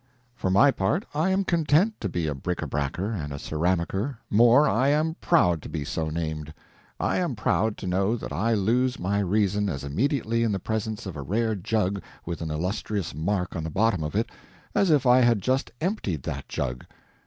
[0.33, 4.17] For my part I am content to be a brick a bracker and a ceramiker
[4.31, 6.51] more, I am proud to be so named.
[6.99, 11.05] I am proud to know that I lose my reason as immediately in the presence
[11.05, 14.31] of a rare jug with an illustrious mark on the bottom of it,
[14.73, 16.83] as if I had just emptied that jug.